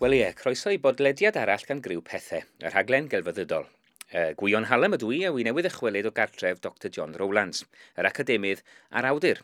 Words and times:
Wel 0.00 0.14
ie, 0.16 0.28
croeso 0.32 0.70
i 0.72 0.78
bodlediad 0.80 1.36
arall 1.36 1.66
gan 1.68 1.82
griw 1.84 2.00
pethau, 2.00 2.40
y 2.64 2.70
rhaglen 2.70 3.08
gelfyddydol. 3.12 3.66
E, 4.08 4.20
Gwion 4.40 4.64
Halem 4.70 4.96
ydw 4.96 5.10
i 5.12 5.18
a 5.28 5.32
wy 5.34 5.44
newydd 5.44 5.66
ychwelyd 5.68 6.06
o 6.08 6.12
gartref 6.16 6.62
Dr 6.64 6.88
John 6.96 7.12
Rowlands, 7.20 7.66
yr 8.00 8.08
academydd 8.08 8.62
a'r 8.96 9.10
awdur. 9.10 9.42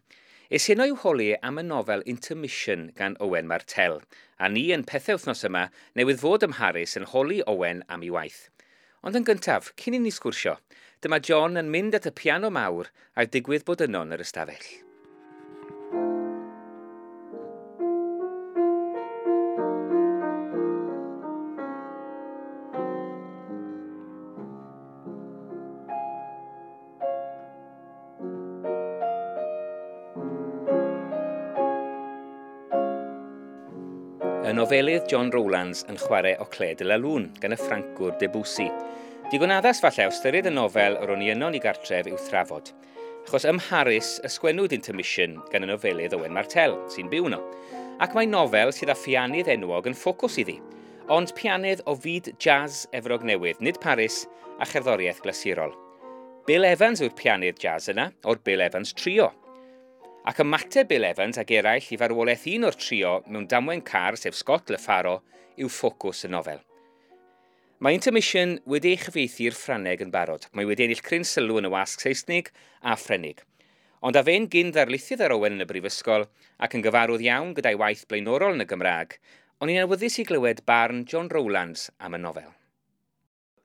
Es 0.49 0.71
heno 0.73 0.87
i'w 0.89 0.97
holi 1.03 1.27
am 1.45 1.61
y 1.61 1.67
nofel 1.67 2.07
Intermission 2.09 2.87
gan 2.97 3.19
Owen 3.21 3.53
Martell, 3.53 4.01
a 4.41 4.49
ni 4.49 4.71
yn 4.73 4.87
pethau 4.89 5.21
wythnos 5.21 5.45
yma 5.51 5.67
newydd 6.01 6.25
fod 6.25 6.49
ymharus 6.49 6.97
yn 7.03 7.11
holi 7.13 7.43
Owen 7.53 7.85
am 7.93 8.09
ei 8.09 8.15
waith. 8.17 8.47
Ond 9.05 9.21
yn 9.21 9.29
gyntaf, 9.29 9.75
cyn 9.77 10.01
i 10.01 10.05
ni 10.07 10.15
sgwrsio, 10.15 10.57
dyma 11.05 11.21
John 11.21 11.61
yn 11.61 11.69
mynd 11.69 12.01
at 12.01 12.09
y 12.09 12.17
piano 12.17 12.49
mawr 12.49 12.89
a 13.13 13.29
digwydd 13.29 13.69
bod 13.69 13.85
yno 13.85 14.07
yn 14.09 14.17
yr 14.17 14.25
ystafell. 14.25 14.71
nofelydd 34.67 35.05
John 35.07 35.29
Rowlands 35.31 35.85
yn 35.87 35.95
chwarae 36.01 36.33
o 36.43 36.45
Cle 36.51 36.73
de 36.75 36.83
la 36.83 36.97
gan 36.99 37.53
y 37.55 37.57
Ffrancwr 37.57 38.17
Debussy. 38.19 38.67
Digon 39.31 39.53
addas 39.55 39.79
falle 39.79 40.09
o 40.09 40.11
styried 40.11 40.49
y 40.49 40.51
nofel 40.51 40.97
yr 40.99 41.13
o'n 41.15 41.23
i 41.23 41.29
yno 41.31 41.53
ni 41.55 41.61
gartref 41.63 42.09
i'w 42.11 42.19
thrafod 42.19 42.73
achos 43.29 43.47
ym 43.47 43.61
Mharis 43.61 44.17
ysgwennwyd 44.27 44.75
Intermission 44.75 45.39
gan 45.53 45.63
y 45.63 45.71
nofelydd 45.71 46.17
Owen 46.19 46.35
Martel, 46.35 46.75
sy'n 46.91 47.07
byw 47.13 47.29
yno, 47.31 47.39
ac 48.03 48.19
mae 48.19 48.27
nofel 48.27 48.75
sydd 48.75 48.91
â 48.91 48.99
ffianydd 48.99 49.53
enwog 49.55 49.87
yn 49.87 49.95
ffocws 49.95 50.41
iddi, 50.43 50.59
ond 51.15 51.31
pianydd 51.39 51.85
o 51.87 51.95
fyd 51.95 52.33
jazz 52.43 52.89
efrog 52.91 53.23
newydd, 53.23 53.63
nid 53.63 53.79
Paris, 53.79 54.25
a 54.59 54.67
cherddoriaeth 54.67 55.23
glasurol. 55.23 55.79
Bill 56.51 56.67
Evans 56.67 57.07
yw'r 57.07 57.15
pianydd 57.15 57.63
jazz 57.63 57.87
yna, 57.95 58.11
o'r 58.27 58.43
Bill 58.43 58.67
Evans 58.67 58.97
Trio, 58.99 59.31
ac 60.27 60.41
ymateb 60.43 60.89
Bill 60.91 61.07
Evans 61.07 61.39
ag 61.39 61.51
eraill 61.55 61.93
i 61.95 61.97
farwolaeth 62.01 62.47
un 62.51 62.67
o'r 62.67 62.77
trio 62.79 63.13
mewn 63.31 63.45
damwen 63.51 63.83
car 63.87 64.17
sef 64.19 64.35
Scott 64.35 64.73
Leffaro 64.75 65.21
yw 65.55 65.69
ffocws 65.71 66.25
y 66.27 66.31
nofel. 66.33 66.59
Mae 67.79 67.95
Intermission 67.95 68.57
wedi 68.67 68.95
ei 68.95 68.99
chyfeithi'r 68.99 69.55
Ffraneg 69.55 70.03
yn 70.03 70.11
barod. 70.11 70.49
Mae 70.57 70.67
wedi 70.67 70.87
ennill 70.87 71.05
cryn 71.07 71.27
sylw 71.29 71.61
yn 71.61 71.69
y 71.69 71.71
wasg 71.71 72.03
Saesnig 72.03 72.51
a 72.83 72.97
Ffrenig. 72.99 73.45
Ond 74.03 74.19
a 74.19 74.23
fe'n 74.27 74.49
gyn 74.51 74.73
ddarlithydd 74.75 75.23
ar 75.23 75.35
Owen 75.37 75.59
yn 75.59 75.65
y 75.65 75.69
Brifysgol 75.69 76.27
ac 76.59 76.75
yn 76.75 76.83
gyfarwydd 76.87 77.23
iawn 77.29 77.55
gyda'i 77.55 77.79
waith 77.79 78.07
blaenorol 78.11 78.57
yn 78.57 78.65
y 78.65 78.69
Gymraeg, 78.71 79.19
ond 79.61 79.73
i'n 79.73 79.83
awyddus 79.85 80.19
i 80.23 80.27
glywed 80.27 80.65
barn 80.67 81.05
John 81.07 81.31
Rowlands 81.31 81.87
am 82.03 82.19
y 82.19 82.23
nofel. 82.25 82.51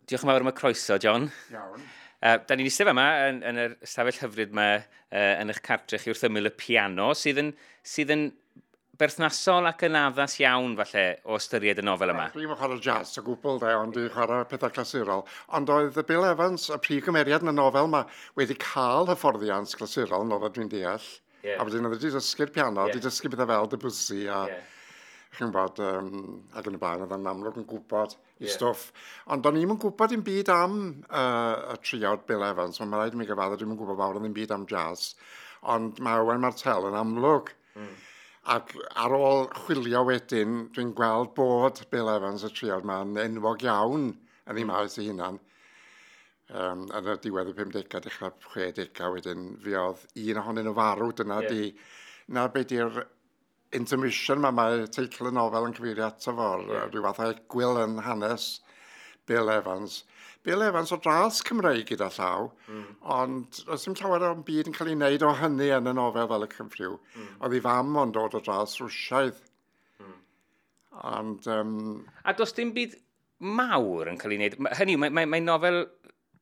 Diolch 0.05 0.27
yn 0.27 0.33
fawr 0.33 0.45
am 0.45 0.53
y 0.53 0.55
croeso, 0.61 0.99
John. 1.01 1.31
Iawn. 1.55 1.89
Uh, 2.21 2.37
da 2.45 2.53
ni'n 2.53 2.67
eistedd 2.69 2.91
yma 2.91 3.07
yn, 3.25 3.39
yn 3.49 3.59
yr 3.63 3.71
stafell 3.81 4.19
hyfryd 4.21 4.51
yma 4.53 4.67
uh, 4.77 5.33
yn 5.41 5.49
eich 5.49 5.61
cartre 5.65 5.97
chi 5.97 6.11
wrth 6.13 6.27
ymwyl 6.27 6.51
y 6.51 6.53
piano 6.53 7.07
sydd 7.17 7.39
yn, 7.41 7.47
sydd 7.81 8.13
yn 8.13 8.27
berthnasol 9.01 9.65
ac 9.65 9.87
yn 9.87 9.97
addas 9.97 10.35
iawn 10.43 10.75
falle 10.77 11.05
o 11.25 11.39
ystyried 11.39 11.81
y 11.81 11.85
nofel 11.85 12.13
yma. 12.13 12.27
Dwi'n 12.35 12.53
chwarae 12.59 12.77
jazz 12.85 13.17
o 13.17 13.23
gwbl 13.25 13.57
de, 13.63 13.71
ond 13.73 13.95
dwi'n 13.97 14.11
chwarae 14.13 14.45
pethau 14.51 14.73
clasurol. 14.75 15.25
Ond 15.57 15.71
oedd 15.73 15.97
y 15.97 16.03
Bill 16.11 16.27
Evans, 16.29 16.67
y 16.69 16.77
prif 16.85 17.07
gymeriad 17.07 17.41
yn 17.41 17.49
y 17.49 17.55
nofel 17.57 17.89
yma, 17.89 18.03
wedi 18.37 18.59
cael 18.61 19.09
hyfforddiant 19.09 19.73
clasurol, 19.79 20.27
nofel 20.29 20.53
dwi'n 20.53 20.69
deall. 20.69 21.07
Yeah. 21.41 21.57
A 21.57 21.65
wedyn 21.65 21.89
oedd 21.89 21.97
wedi 21.97 22.13
dysgu'r 22.13 22.53
piano, 22.53 22.83
yeah. 22.83 22.91
wedi 22.91 23.01
dysgu 23.07 23.33
bethau 23.33 23.49
fel 23.49 23.73
Debussy 23.73 24.27
a... 24.27 24.43
Yeah 24.51 24.61
chi'n 25.37 25.51
bod 25.55 25.79
um, 25.85 26.11
ac 26.57 26.67
yn 26.67 26.75
y 26.75 26.81
blaen, 26.81 27.03
oedd 27.05 27.15
yn 27.15 27.29
amlwg 27.31 27.59
yn 27.61 27.67
gwybod 27.69 28.15
i 28.17 28.45
yeah. 28.45 28.53
stwff. 28.55 28.89
Ond 29.31 29.47
o'n 29.47 29.59
i'm 29.61 29.73
yn 29.75 29.79
gwybod 29.81 30.11
dim 30.11 30.23
byd 30.27 30.51
am 30.51 30.77
uh, 31.07 31.71
y 31.71 31.77
triod 31.85 32.25
Bill 32.27 32.43
Evans, 32.47 32.81
ond 32.83 32.91
mae 32.91 33.05
rhaid 33.05 33.15
i 33.15 33.21
mi 33.21 33.27
gyfadda, 33.29 33.59
dwi'n 33.61 33.77
gwybod 33.79 33.99
fawr 34.01 34.19
yn 34.19 34.27
ddim 34.27 34.35
byd 34.35 34.55
am 34.55 34.65
jazz. 34.69 35.13
Ond 35.71 36.01
mae 36.03 36.19
Owen 36.23 36.43
Martell 36.43 36.89
yn 36.89 36.97
amlwg. 36.99 37.53
Mm. 37.79 37.93
Ac 38.51 38.73
ar 38.97 39.15
ôl 39.15 39.47
chwilio 39.53 40.01
wedyn, 40.09 40.57
dwi'n 40.75 40.91
gweld 40.97 41.31
bod 41.37 41.79
Bill 41.93 42.09
Evans 42.11 42.43
y 42.43 42.51
triod 42.51 42.87
ma'n 42.89 43.15
enwog 43.21 43.63
iawn 43.67 44.09
yn 44.11 44.57
ei 44.57 44.63
hmm. 44.65 44.71
maes 44.73 44.97
ei 44.97 45.11
hunan. 45.11 45.37
Um, 46.51 46.87
yn 46.97 47.07
y 47.07 47.15
diwedd 47.23 47.53
y 47.53 47.55
50au, 47.55 48.01
dechrau 48.03 48.33
60au 48.51 49.13
wedyn, 49.15 49.45
fi 49.63 49.77
oedd 49.79 50.01
un 50.25 50.41
ohonyn 50.41 50.67
nhw 50.67 50.77
farw, 50.81 51.11
dyna 51.15 51.39
yeah. 51.45 51.53
di... 51.53 51.99
Na 52.31 52.45
be 52.47 52.63
di'r 52.63 53.01
intermission 53.77 54.41
mae 54.43 54.55
mae 54.55 54.87
teitl 54.91 55.29
y 55.29 55.33
nofel 55.35 55.67
yn 55.69 55.75
cyfeirio 55.77 56.07
ato 56.07 56.33
fo, 56.37 56.47
yeah. 56.67 56.87
rhyw 56.89 57.05
fath 57.07 57.21
o 57.23 57.29
egwyl 57.33 57.79
yn 57.83 57.99
hanes 58.05 58.47
Bill 59.29 59.51
Evans. 59.53 60.01
Bill 60.43 60.63
Evans 60.65 60.91
o 60.91 60.97
dras 60.97 61.43
Cymreig 61.45 61.85
gyda 61.91 62.09
llaw, 62.15 62.49
mm. 62.65 62.87
ond 63.15 63.61
oes 63.69 63.85
dim 63.85 63.95
llawer 63.99 64.25
o'n 64.31 64.41
byd 64.47 64.71
yn 64.71 64.75
cael 64.77 64.89
ei 64.89 64.97
wneud 64.97 65.25
o 65.27 65.35
hynny 65.37 65.69
yn 65.75 65.91
y 65.91 65.93
nofel 65.93 66.29
fel 66.31 66.47
y 66.47 66.49
Cymfriw. 66.55 66.97
Mm. 67.13 67.29
Oedd 67.45 67.55
ei 67.57 67.63
fam 67.67 67.95
ond 68.01 68.17
dod 68.17 68.37
o 68.39 68.41
dras 68.41 68.73
Rwsiaidd. 68.81 69.37
Mm. 70.01 70.17
Ond... 71.13 71.49
Um... 71.53 71.75
A 72.25 72.33
does 72.37 72.55
dim 72.57 72.73
byd 72.73 72.97
mawr 73.41 74.09
yn 74.09 74.17
cael 74.21 74.33
ei 74.33 74.41
wneud. 74.41 74.57
Hynny, 74.79 74.97
mae, 75.01 75.13
mae, 75.13 75.29
mae 75.29 75.45
nofel 75.45 75.83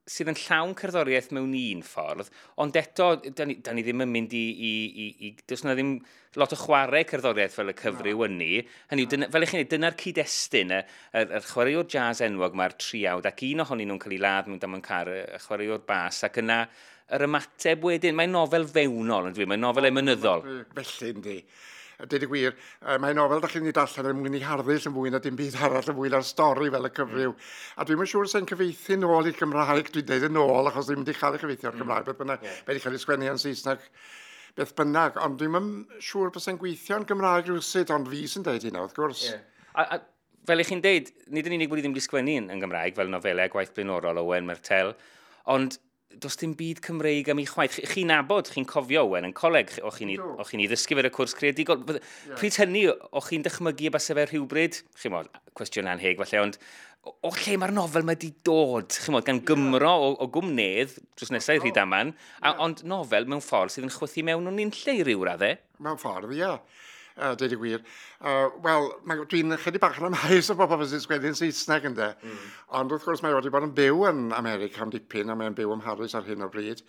sydd 0.10 0.32
yn 0.32 0.40
llawn 0.42 0.74
cerddoriaeth 0.78 1.30
mewn 1.38 1.54
un 1.58 1.84
ffordd, 1.86 2.32
ond 2.64 2.78
eto, 2.80 3.12
da 3.38 3.46
ni, 3.46 3.60
da 3.66 3.76
ni 3.76 3.84
ddim 3.86 4.06
yn 4.06 4.12
mynd 4.14 4.34
i... 4.38 4.46
i, 4.52 4.72
i, 4.90 5.10
i 5.28 5.36
does 5.50 5.64
yna 5.66 5.76
ddim 5.78 5.94
lot 6.38 6.54
o 6.54 6.58
chwarae 6.60 7.06
cerddoriaeth 7.10 7.56
fel 7.58 7.72
y 7.72 7.76
cyfryw 7.78 8.26
yn 8.28 8.38
ni. 8.42 8.52
Hynny, 8.92 9.06
no. 9.06 9.12
dyna, 9.14 9.30
fel 9.34 9.46
eich 9.46 9.54
chi'n 9.56 9.72
dyna'r 9.72 9.98
cyd-destun, 10.02 10.76
y, 10.76 10.84
y, 11.14 11.26
y 11.26 11.42
chwaraewr 11.48 11.90
jazz 11.90 12.22
enwog 12.26 12.58
mae'r 12.58 12.78
triawd, 12.82 13.30
ac 13.30 13.44
un 13.50 13.66
ohonyn 13.66 13.90
nhw'n 13.90 14.02
cael 14.04 14.18
ei 14.18 14.22
ladd 14.26 14.50
mewn 14.50 14.62
damon 14.62 14.86
car, 14.86 15.10
y 15.10 15.42
chwaraewr 15.46 15.82
bas, 15.90 16.24
ac 16.28 16.42
yna 16.42 16.64
yr 17.18 17.26
ymateb 17.26 17.86
wedyn, 17.86 18.18
mae'n 18.18 18.34
nofel 18.34 18.68
fewnol, 18.70 19.30
yn 19.30 19.38
dwi, 19.38 19.50
mae'n 19.50 19.66
nofel 19.66 19.90
emynyddol. 19.90 20.46
Felly, 20.78 21.14
yndi 21.16 21.40
a 22.00 22.08
dweud 22.08 22.26
y 22.26 22.30
gwir, 22.32 22.56
uh, 22.86 22.96
mae 23.04 23.16
nofel 23.16 23.42
da 23.44 23.50
chi'n 23.52 23.68
ei 23.68 23.76
darllen 23.76 24.12
yn 24.14 24.20
mwyn 24.22 24.38
i 24.40 24.44
harddus 24.46 24.88
yn 24.88 24.96
fwy 24.96 25.12
na 25.12 25.20
dim 25.24 25.36
byd 25.40 25.58
arall 25.60 25.92
yn 25.92 25.98
fwy 25.98 26.12
na'r 26.14 26.26
stori 26.28 26.70
fel 26.72 26.88
y 26.88 26.92
cyfryw. 26.96 27.34
A 27.76 27.88
dwi'n 27.88 28.04
yn 28.06 28.12
siŵr 28.14 28.30
sy'n 28.32 28.48
cyfeithi 28.50 29.00
nôl 29.02 29.28
i'r 29.28 29.40
Gymraeg, 29.40 29.92
dwi'n 29.92 30.08
deud 30.08 30.30
yn 30.30 30.40
ôl 30.40 30.72
achos 30.72 30.88
ddim 30.88 31.04
wedi 31.04 31.18
cael 31.18 31.36
ei 31.36 31.44
cyfeithi 31.44 31.68
o'r 31.68 31.76
mm. 31.76 31.84
Gymraeg, 31.84 32.08
beth 32.08 32.22
bynnag, 32.22 32.46
yeah. 32.48 32.62
wedi 32.70 32.84
cael 32.86 32.96
ei 32.96 33.04
sgwennu 33.04 33.30
yn 33.34 33.42
Saesneg 33.44 33.84
beth 34.56 34.72
bynnag, 34.80 35.20
ond 35.26 35.42
dwi'n 35.42 35.68
siŵr 36.04 36.32
bod 36.36 36.46
sy'n 36.46 36.62
gweithio 36.62 37.02
yn 37.02 37.10
Gymraeg 37.10 37.52
rhywsyd, 37.52 37.92
ond 37.96 38.08
fi 38.12 38.24
sy'n 38.32 38.48
deud 38.48 38.66
hynna, 38.70 38.86
wrth 38.86 38.96
gwrs. 38.98 39.26
Yeah. 39.28 39.44
A, 39.76 39.86
a, 39.98 40.00
fel 40.48 40.64
eich 40.64 40.72
chi'n 40.72 40.82
deud, 40.84 41.12
nid 41.36 41.52
yn 41.52 41.60
unig 41.60 41.70
bod 41.72 41.82
i 41.82 41.86
ddim 41.86 41.94
wedi 41.96 42.04
sgwennu 42.08 42.40
yn, 42.42 42.50
yn 42.56 42.64
Gymraeg 42.64 42.98
fel 42.98 43.12
nofelau 43.12 43.52
gwaith 43.54 43.76
blaenorol 43.76 44.24
Owen 44.24 44.48
Mertel, 44.50 44.96
ond 45.52 45.78
does 46.18 46.36
dim 46.36 46.56
byd 46.58 46.82
Cymreig 46.84 47.30
am 47.30 47.40
ei 47.42 47.48
chwaith. 47.48 47.78
Chi'n 47.92 48.10
nabod, 48.10 48.50
chi'n 48.50 48.68
cofio 48.68 49.06
Owen 49.06 49.28
yn 49.30 49.34
coleg, 49.38 49.72
o'ch 49.86 50.00
chi'n 50.02 50.16
no. 50.18 50.46
chi 50.48 50.66
ddysgu 50.66 50.98
fe'r 50.98 51.10
y 51.10 51.14
cwrs 51.14 51.36
creadigol. 51.38 51.84
Yeah. 51.86 52.36
Pryd 52.40 52.58
hynny, 52.64 52.84
o'ch 52.90 53.30
chi'n 53.30 53.46
dychmygu 53.46 53.90
y 53.90 53.94
basau 53.94 54.18
fe 54.18 54.26
rhywbryd? 54.30 54.82
Chi'n 55.00 55.14
modd, 55.14 55.30
cwestiwn 55.58 55.92
anheg 55.92 56.20
falle, 56.22 56.42
ond 56.48 56.60
o 57.24 57.32
lle 57.32 57.56
mae'r 57.62 57.74
nofel 57.78 58.06
mae 58.08 58.18
wedi 58.18 58.32
dod, 58.46 58.90
chi'n 58.92 59.16
modd, 59.16 59.28
gan 59.30 59.44
Gymro 59.48 59.94
o, 60.10 60.12
o 60.26 60.30
gwmnedd, 60.34 60.98
drws 61.16 61.34
nesau 61.36 61.60
i 61.60 61.64
rhyd 61.64 61.80
aman, 61.82 62.14
yeah. 62.42 62.58
ond 62.66 62.84
nofel 62.90 63.30
mewn 63.30 63.46
ffordd 63.46 63.76
sydd 63.76 63.88
yn 63.88 63.96
chwythu 63.96 64.26
mewn 64.28 64.50
o'n 64.50 64.64
un 64.66 64.76
lle 64.82 64.98
i 64.98 65.06
ryw 65.08 65.26
raddau. 65.30 65.62
Mewn 65.86 66.02
ffordd, 66.02 66.34
ie. 66.34 66.42
Yeah 66.42 66.60
uh, 67.20 67.36
dweud 67.40 67.54
y 67.56 67.60
gwir. 67.60 67.86
Uh, 68.20 68.48
Wel, 68.66 68.90
dwi'n 69.30 69.56
chydig 69.62 69.84
bach 69.84 70.00
yn 70.02 70.10
amhaus 70.10 70.50
o 70.50 70.58
bobl 70.60 70.82
fydd 70.82 70.98
yn 70.98 71.06
sgwennu'n 71.06 71.38
Saesneg 71.38 71.88
ynddo. 71.92 72.10
Mm. 72.24 72.50
Ond 72.80 72.96
wrth 72.96 73.08
gwrs 73.08 73.24
mae 73.26 73.36
wedi 73.36 73.54
bod 73.54 73.68
yn 73.68 73.78
byw 73.78 74.04
yn 74.10 74.28
America 74.38 74.84
am 74.86 74.94
dipyn 74.94 75.32
a 75.32 75.38
mae'n 75.38 75.58
byw 75.58 75.76
ym 75.76 75.84
Mharys 75.84 76.18
ar 76.18 76.28
hyn 76.28 76.48
o 76.48 76.52
bryd. 76.52 76.84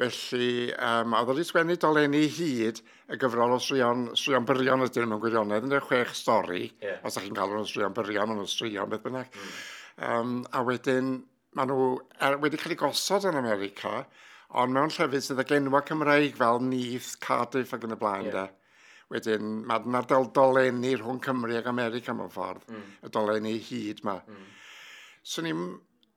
Felly, 0.00 0.72
um, 0.80 1.12
oedd 1.18 1.28
wedi 1.28 1.44
sgwennu 1.44 1.76
dolenni 1.80 2.22
hyd 2.32 2.80
y 3.12 3.18
gyfrol 3.20 3.52
o 3.52 3.58
Srion, 3.60 4.06
Srion 4.16 4.46
Byrion 4.48 4.86
ydyn 4.86 5.10
mewn 5.10 5.20
gwirionedd, 5.20 5.66
yn 5.68 5.76
y 5.76 5.82
chwech 5.84 6.14
stori, 6.16 6.64
yeah. 6.80 6.96
os 7.04 7.18
ydych 7.18 7.28
chi'n 7.28 7.36
cael 7.36 7.52
nhw'n 7.52 7.68
Srion 7.68 7.96
Byrion, 7.96 8.32
ond 8.32 8.40
nhw'n 8.40 8.48
Srion, 8.50 8.88
beth 8.88 9.04
bynnag. 9.04 9.28
Mm. 9.36 9.60
Um, 10.08 10.32
a 10.48 10.64
wedyn, 10.64 11.12
maen 11.58 11.68
nhw 11.68 11.90
er, 12.24 12.38
wedi 12.40 12.60
cael 12.60 12.72
eu 12.72 12.80
gosod 12.80 13.28
yn 13.28 13.36
America, 13.36 14.06
ond 14.62 14.72
mewn 14.72 14.92
llefydd 14.96 15.28
sydd 15.28 15.44
ag 15.44 15.52
enwa 15.58 15.84
Cymreig 15.84 16.40
fel 16.40 16.64
Neath, 16.64 17.12
Cardiff 17.20 17.76
ac 17.76 17.84
yn 17.84 17.92
y 17.92 18.00
blaen, 18.00 18.30
yeah. 18.30 18.38
da. 18.40 18.61
Wedyn, 19.12 19.54
mae 19.68 19.84
yna 19.86 20.02
dal 20.08 20.28
dolenni 20.34 20.94
rhwng 20.96 21.20
Cymru 21.24 21.56
ac 21.58 21.68
America 21.70 22.14
mewn 22.16 22.32
ffordd, 22.32 22.66
mm. 22.70 22.84
y 23.04 23.12
dolenni 23.12 23.54
hyd 23.60 24.02
yma. 24.04 24.18
Mm. 24.24 24.44
So 25.32 25.44
ni'n, 25.44 25.64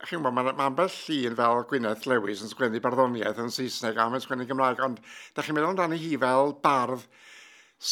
chi'n 0.06 0.21
gwybod, 0.21 0.36
mae'n 0.38 0.59
ma 0.59 0.69
bell 0.77 0.92
llun 0.95 1.38
fel 1.39 1.63
Gwyneth 1.69 2.07
Lewis 2.09 2.44
yn 2.45 2.51
sgwennu 2.51 2.81
barddoniaeth 2.83 3.42
yn 3.44 3.53
Saesneg 3.53 4.00
a 4.00 4.09
mae'n 4.09 4.24
sgwennu 4.24 4.47
Gymraeg, 4.50 4.83
ond 4.88 5.01
da 5.36 5.45
chi'n 5.45 5.57
meddwl 5.57 5.74
amdani 5.74 6.00
hi 6.01 6.13
fel 6.21 6.56
bardd 6.63 7.03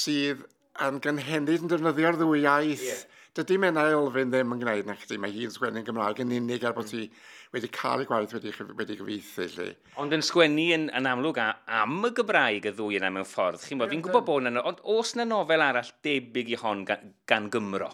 sydd 0.02 0.46
yn 0.84 1.02
gynhenid 1.04 1.68
yn 1.68 1.74
defnyddio'r 1.76 2.22
ddwy 2.22 2.46
iaith. 2.46 2.88
Yeah 2.88 3.10
Dydy 3.34 3.56
Menna 3.58 3.82
Elfyn 3.90 4.30
ddim 4.30 4.52
yn 4.54 4.60
gwneud 4.62 4.86
na 4.86 4.94
chdi, 4.94 5.16
mae 5.18 5.32
hi'n 5.34 5.50
sgwennu'n 5.50 5.86
Gymraeg 5.88 6.20
yn 6.22 6.36
unig 6.36 6.62
ar 6.70 6.76
bod 6.78 6.92
hi 6.94 7.08
wedi 7.56 7.70
cael 7.74 8.04
ei 8.04 8.06
gwaith 8.06 8.36
wedi, 8.36 8.52
wedi 8.78 8.98
gyfeithi. 9.00 9.48
Lle. 9.56 9.72
Ond 10.04 10.12
yn 10.14 10.22
sgwennu 10.22 10.66
yn, 10.76 10.84
yn 10.94 11.08
amlwg 11.10 11.40
a, 11.42 11.48
am 11.80 11.96
y 12.06 12.12
Gymraeg 12.20 12.68
y 12.70 12.74
ddwy 12.76 13.00
yna 13.00 13.10
mewn 13.16 13.26
ffordd, 13.26 13.64
chi'n 13.66 13.80
bod, 13.82 13.90
fi'n 13.90 14.04
gwybod 14.06 14.28
bod 14.28 14.46
yna, 14.46 14.62
ond 14.70 14.84
os 14.94 15.16
na 15.18 15.26
nofel 15.26 15.64
arall 15.66 15.90
debyg 16.06 16.52
i 16.54 16.60
hon 16.62 16.84
gan, 16.86 17.08
gan 17.32 17.48
Gymro? 17.56 17.88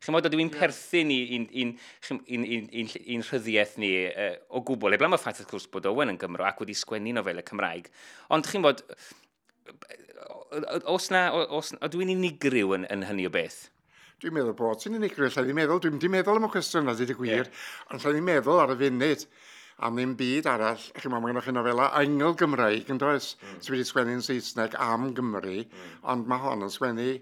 Chi'n 0.00 0.16
bod, 0.16 0.28
dwi'n 0.32 0.52
perthyn 0.54 1.12
i'n 1.12 1.74
rhyddiaeth 3.26 3.74
ni 3.84 3.90
uh, 4.06 4.30
o 4.48 4.62
gwbl. 4.70 4.96
Eblaen 4.96 5.12
mae 5.12 5.20
ffaith 5.20 5.42
wrth 5.42 5.50
gwrs 5.52 5.68
bod 5.74 5.90
Owen 5.90 6.14
yn 6.14 6.20
Gymro 6.22 6.46
ac 6.48 6.62
wedi 6.64 6.78
sgwennu 6.80 7.12
nofel 7.18 7.42
y 7.42 7.44
Cymraeg. 7.50 7.92
Ond 8.32 8.48
chi'n 8.48 8.64
bod, 8.64 8.80
e, 8.88 9.76
e, 9.76 10.80
os 10.88 11.10
na, 11.12 11.26
os, 11.36 11.68
os, 11.76 11.92
dwi'n 11.92 12.14
unigryw 12.16 12.72
yn, 12.78 12.88
yn 12.96 13.04
hynny 13.10 13.28
o 13.28 13.34
beth? 13.36 13.60
Dwi'n 14.20 14.36
meddwl 14.36 14.56
bod 14.58 14.82
sy'n 14.82 14.98
unigryw, 14.98 15.30
lle 15.30 15.44
dwi'n 15.46 15.56
meddwl, 15.56 15.80
dwi'n 15.80 16.00
di 16.02 16.10
meddwl 16.12 16.40
am 16.40 16.46
y 16.48 16.52
cwestiwn 16.52 16.84
yna, 16.84 16.96
dwi'n 16.98 17.16
gwir, 17.16 17.48
yeah. 17.48 17.64
ond 17.88 18.04
lle 18.04 18.14
dwi'n 18.16 18.26
meddwl 18.26 18.60
ar 18.60 18.74
y 18.74 18.78
funud 18.82 19.26
am 19.86 19.96
ddim 19.96 20.14
byd 20.20 20.48
arall. 20.50 20.86
Ac 20.92 21.06
yma, 21.08 21.20
mae 21.20 21.32
gennych 21.32 21.48
chi 21.48 21.54
nofela 21.56 21.90
Engel 22.02 22.36
Gymraeg, 22.40 22.82
mm. 22.84 22.94
yn 22.94 23.00
does? 23.00 23.30
Mm. 23.40 23.60
sydd 23.64 23.74
wedi 23.74 23.86
sgwennu'n 23.88 24.24
Saesneg 24.26 24.76
am 24.86 25.10
Gymru, 25.16 25.62
mm. 25.64 25.92
ond 26.12 26.28
mae 26.28 26.44
hon 26.44 26.66
yn 26.66 26.74
sgwennu 26.74 27.12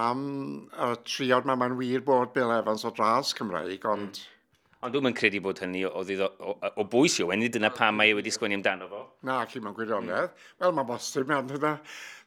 am 0.00 0.26
y 0.70 0.90
triod 1.08 1.48
mae 1.50 1.58
mae'n 1.58 1.78
wir 1.80 2.04
bod 2.06 2.34
Bill 2.36 2.54
Evans 2.54 2.86
o 2.86 2.94
dras 2.94 3.34
Cymraeg, 3.38 3.88
ond... 3.90 4.22
Mm 4.22 4.36
Ond 4.80 4.94
dwi'n 4.94 5.12
credu 5.12 5.42
bod 5.44 5.58
hynny 5.60 5.82
o, 5.84 5.90
o, 5.92 6.28
o, 6.40 6.52
o 6.80 6.84
bwys 6.88 7.18
i 7.20 7.24
Owen, 7.26 7.42
dyna 7.52 7.68
pam 7.76 7.98
mae 8.00 8.14
wedi 8.16 8.30
sgwennu 8.32 8.56
amdano 8.56 8.86
fo. 8.88 9.00
Na, 9.28 9.42
chi 9.44 9.60
mae'n 9.60 9.74
gwirionedd. 9.76 10.30
Mm. 10.30 10.54
Wel, 10.62 10.72
mae 10.78 10.88
bosib 10.88 11.28
mewn 11.28 11.50
hynna 11.52 11.72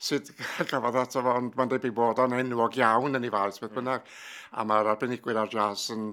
sydd 0.08 0.30
gafodd 0.70 1.00
ato 1.02 1.24
fo, 1.26 1.34
ond 1.40 1.58
mae'n 1.58 1.72
debyg 1.72 1.96
bod 1.98 2.22
o'n 2.22 2.36
enwog 2.38 2.78
iawn 2.78 3.18
yn 3.18 3.26
ei 3.26 3.34
faes, 3.34 3.58
beth 3.58 3.72
mm. 3.72 3.80
bynnag. 3.80 4.06
A 4.54 4.68
mae'r 4.70 4.92
arbenigwyr 4.92 5.42
ar 5.42 5.50
jazz 5.50 5.88
yn, 5.96 6.06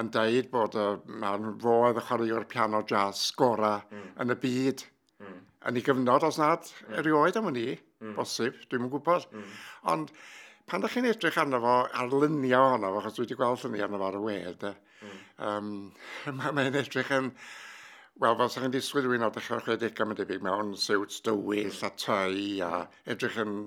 yn 0.00 0.10
deud 0.16 0.48
bod 0.54 0.80
mae'n 1.26 1.52
fodd 1.66 2.00
y 2.00 2.06
chwaraewr 2.08 2.48
piano 2.54 2.80
jazz 2.88 3.26
gora 3.36 3.74
mm. 3.82 4.08
yn 4.24 4.32
y 4.32 4.40
byd. 4.46 4.88
Mm. 5.20 5.38
Yn 5.68 5.82
ei 5.82 5.86
gyfnod, 5.90 6.24
os 6.30 6.40
nad 6.40 6.72
mm. 6.72 6.98
erioed 7.02 7.36
am 7.36 7.50
hynny, 7.50 7.68
mm. 8.00 8.16
bosib, 8.16 8.64
dwi'n 8.72 8.88
gwybod. 8.96 9.28
Mm. 9.28 9.54
Ond 9.92 10.16
pan 10.72 10.80
ydych 10.80 10.96
chi'n 10.96 11.12
edrych 11.12 11.40
arno 11.44 11.60
fo, 11.60 11.78
ar 11.92 12.08
luniau 12.16 12.72
ohono 12.72 12.96
fo, 12.96 13.04
achos 13.04 13.20
dwi 13.20 13.26
wedi 13.28 13.42
gweld 13.44 13.68
luniau 13.68 13.90
arno 13.90 14.00
fo 14.00 14.08
ar 14.14 14.22
y 14.24 14.28
we, 14.30 14.42
Mm. 15.02 15.16
Um, 15.48 15.72
Mae'n 16.40 16.56
ma 16.56 16.66
edrych 16.70 17.12
yn... 17.16 17.32
Wel, 18.22 18.36
fel 18.38 18.48
sy'n 18.48 18.72
disgwyl 18.72 19.04
rhywun 19.04 19.26
o 19.26 19.28
dechrau 19.32 19.60
chredig 19.60 19.98
am 20.00 20.14
y 20.14 20.16
debyg 20.16 20.44
mewn 20.44 20.70
siwt 20.80 21.18
dywyll 21.26 21.82
a 21.84 21.90
tai 22.00 22.62
a 22.64 22.70
edrych 23.12 23.36
yn 23.42 23.58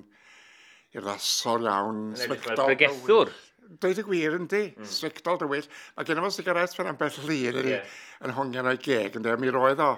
iddasol 0.97 1.67
iawn. 1.69 1.99
Yn 2.15 2.23
edrych 2.25 2.47
fel 2.47 2.63
pregethwr. 2.63 3.33
Dweud 3.69 4.01
y 4.01 4.05
gwir 4.07 4.39
yn 4.39 4.47
di, 4.49 4.63
mm. 4.71 4.87
sfectol 4.89 5.37
dywyll. 5.43 5.69
Mae 5.93 6.09
gen 6.09 6.17
i 6.17 6.23
fo 6.25 6.31
sigaret 6.33 6.73
fel 6.73 6.89
ambell 6.89 7.19
lir 7.29 7.59
yeah. 7.61 7.99
yn 8.25 8.33
hongian 8.33 8.71
o'i 8.71 8.81
geg, 8.81 9.19
yn 9.19 9.27
de, 9.27 9.35
mi 9.37 9.53
roedd 9.53 9.83
o. 9.85 9.91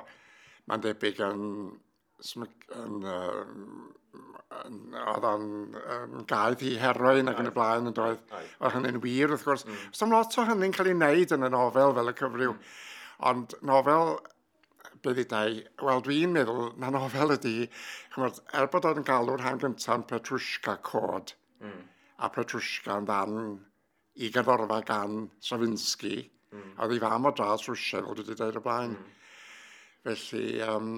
Mae'n 0.68 0.84
debyg 0.84 1.24
yn, 1.24 1.46
yn 2.36 3.00
uh, 3.08 3.46
oedd 4.52 5.28
o'n 5.28 5.48
um, 5.80 6.18
gaeth 6.30 6.64
i 6.68 6.76
heroin 6.82 7.32
ac 7.32 7.40
yn 7.42 7.50
y 7.50 7.54
blaen 7.56 7.90
yn 7.90 7.96
doedd. 7.98 8.22
Oedd 8.60 8.76
hynny'n 8.76 9.02
wir 9.04 9.32
wrth 9.32 9.46
gwrs. 9.48 9.66
Mm. 9.68 9.88
So'n 9.98 10.14
lot 10.14 10.38
o 10.38 10.46
hynny'n 10.50 10.76
cael 10.76 10.92
ei 10.92 10.98
wneud 10.98 11.36
yn 11.38 11.48
y 11.48 11.52
nofel 11.54 11.96
fel 11.98 12.12
y 12.12 12.16
cyfryw. 12.20 12.54
Mm. 12.58 12.76
Ond 13.32 13.56
nofel 13.68 14.16
beth 15.06 15.22
i 15.22 15.26
dau, 15.30 15.56
wel 15.88 16.04
dwi'n 16.06 16.36
meddwl 16.36 16.76
na 16.82 16.92
nofel 16.94 17.36
ydi, 17.36 17.56
chymryd, 18.14 18.42
er 18.58 18.70
bod 18.74 18.86
o'n 18.90 19.06
galw'r 19.08 19.42
han 19.46 19.62
gyntaf 19.62 19.98
yn 19.98 20.06
Petrushka 20.10 20.76
Cod, 20.86 21.34
mm. 21.64 21.80
a 22.22 22.30
Petrushka 22.34 23.00
yn 23.02 23.08
ddan 23.10 23.40
i 24.22 24.30
gerddorfa 24.34 24.82
gan 24.86 25.26
Stravinsky, 25.42 26.20
mm. 26.54 26.76
a 26.76 26.86
oedd 26.86 26.96
ei 26.98 27.02
fam 27.02 27.26
o 27.30 27.34
dras 27.34 27.66
Rwysia, 27.66 28.04
fel 28.04 28.20
dwi 28.20 28.28
wedi 28.28 28.38
dweud 28.38 28.62
y 28.62 28.64
blaen. 28.68 28.96
Mm. 29.00 29.18
Felly, 30.06 30.46
um, 30.66 30.94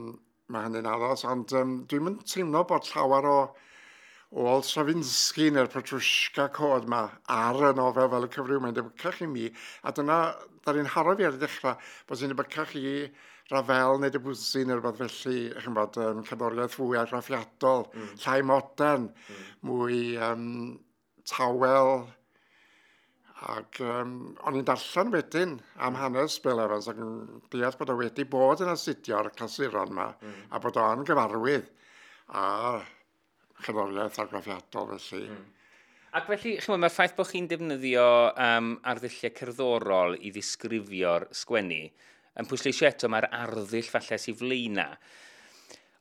mae 0.53 0.69
hynny'n 0.69 0.89
addas, 0.93 1.25
ond 1.29 1.53
um, 1.59 1.75
dwi'n 1.89 2.07
mynd 2.07 2.25
teimlo 2.29 2.63
bod 2.69 2.87
llawer 2.93 3.29
o 3.29 3.37
o 4.33 4.45
Olsafinski 4.49 5.51
neu'r 5.53 5.69
Petrushka 5.69 6.47
Cod 6.53 6.87
yma 6.87 7.03
ar 7.29 7.59
y 7.67 7.69
nofel 7.77 8.09
fel 8.09 8.25
y 8.25 8.29
cyfryw 8.33 8.61
mae'n 8.63 8.73
debycach 8.77 9.19
i 9.21 9.27
mi, 9.29 9.45
a 9.85 9.93
dyna, 9.93 10.17
da 10.65 10.73
ni'n 10.73 10.89
haro 10.89 11.13
fi 11.19 11.27
ar 11.27 11.37
y 11.37 11.41
dechrau, 11.43 11.77
bod 12.09 12.19
sy'n 12.19 12.33
debycach 12.33 12.73
i 12.79 12.95
Rafel 13.51 13.99
neu 14.01 14.09
Debussy 14.09 14.63
neu 14.65 14.79
rhywbeth 14.79 15.19
felly, 15.19 15.43
chi'n 15.61 15.77
bod, 15.77 15.99
um, 16.01 16.23
cerddoriaeth 16.25 16.77
fwy 16.79 16.97
agraffiadol, 17.01 17.85
mm. 17.91 18.11
llai 18.23 18.39
modern, 18.49 19.09
mm. 19.11 19.43
mwy 19.69 19.99
um, 20.29 20.47
tawel, 21.29 22.07
Ac 23.43 23.79
um, 23.83 24.13
o'n 24.47 24.57
i'n 24.59 24.67
darllen 24.67 25.11
wedyn 25.11 25.57
am 25.83 25.97
hanes 25.99 26.37
Bill 26.43 26.61
Evans 26.63 26.87
ac 26.91 26.99
yn 27.03 27.41
deall 27.51 27.75
bod 27.79 27.91
o 27.91 27.97
wedi 27.99 28.23
bod 28.29 28.63
yn 28.63 28.71
astudio'r 28.71 29.33
clasuron 29.35 29.91
yma 29.91 30.05
mm. 30.13 30.37
a 30.55 30.61
bod 30.63 30.79
o'n 30.79 31.03
gyfarwydd 31.07 31.67
a 32.39 32.45
chynoriaeth 33.65 34.21
argraffiadol 34.23 34.93
felly. 34.95 35.27
Mm. 35.33 35.43
Ac 36.13 36.27
felly, 36.29 36.55
chi'n 36.61 36.77
mae'r 36.77 36.93
ffaith 36.93 37.15
bod 37.17 37.31
chi'n 37.31 37.49
defnyddio 37.49 38.07
um, 38.47 38.73
arddulliau 38.89 39.35
cerddorol 39.39 40.17
i 40.21 40.31
ddisgrifio'r 40.31 41.27
sgwennu, 41.33 41.83
yn 42.37 42.49
pwysleisio 42.49 42.85
eto 42.89 43.09
mae'r 43.09 43.31
arddull 43.33 43.89
falle 43.89 44.19
sy'n 44.21 44.37
flaena. 44.37 44.91